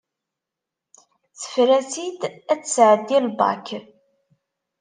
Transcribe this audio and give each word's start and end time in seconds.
Tefra-tt-id 1.39 2.21
ad 2.51 2.59
tesɛeddi 2.61 3.19
lbak. 3.27 3.67